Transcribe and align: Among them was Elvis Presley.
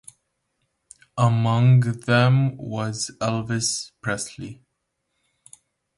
Among 1.15 1.81
them 1.81 2.57
was 2.57 3.11
Elvis 3.21 3.91
Presley. 4.01 4.63